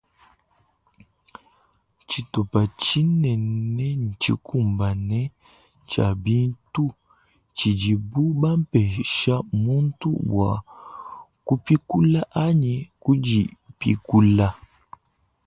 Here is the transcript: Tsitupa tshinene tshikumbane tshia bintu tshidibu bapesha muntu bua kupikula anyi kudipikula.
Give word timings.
Tsitupa 2.07 2.61
tshinene 2.79 3.89
tshikumbane 4.21 5.21
tshia 5.89 6.07
bintu 6.25 6.83
tshidibu 7.55 8.23
bapesha 8.41 9.35
muntu 9.63 10.09
bua 10.27 10.53
kupikula 11.47 12.21
anyi 12.45 12.75
kudipikula. 13.03 14.47